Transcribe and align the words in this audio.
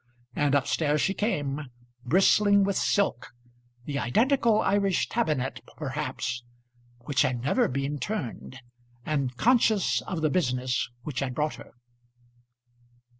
And 0.35 0.55
up 0.55 0.65
stairs 0.65 0.99
she 0.99 1.13
came, 1.13 1.69
bristling 2.03 2.63
with 2.63 2.75
silk 2.75 3.27
the 3.85 3.99
identical 3.99 4.59
Irish 4.59 5.07
tabinet, 5.07 5.61
perhaps, 5.77 6.41
which 7.01 7.21
had 7.21 7.43
never 7.43 7.67
been 7.67 7.99
turned 7.99 8.63
and 9.05 9.37
conscious 9.37 10.01
of 10.01 10.21
the 10.21 10.31
business 10.31 10.89
which 11.03 11.19
had 11.19 11.35
brought 11.35 11.53
her. 11.57 11.75